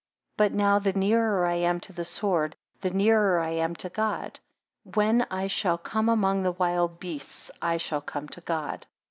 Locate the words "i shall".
5.29-5.77, 7.61-8.01